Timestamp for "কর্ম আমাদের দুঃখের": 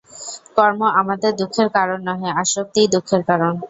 0.57-1.67